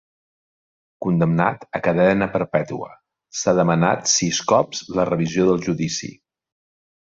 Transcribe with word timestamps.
Condemnat 1.05 1.67
a 1.79 1.81
cadena 1.89 2.29
perpètua, 2.37 2.89
s'ha 3.43 3.55
demanat 3.61 4.11
sis 4.15 4.43
cops 4.55 4.85
la 4.99 5.09
revisió 5.15 5.49
del 5.53 5.67
judici. 5.71 6.15